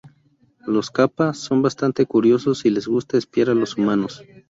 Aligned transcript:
Los 0.65 0.89
"kappa" 0.89 1.35
son 1.35 1.61
bastante 1.61 2.07
curiosos 2.07 2.65
y 2.65 2.71
les 2.71 2.87
gusta 2.87 3.19
espiar 3.19 3.51
a 3.51 3.53
los 3.53 3.77
humanos. 3.77 4.23